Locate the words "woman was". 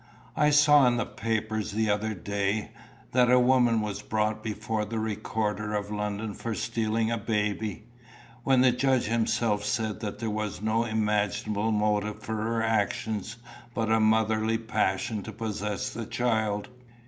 3.39-4.01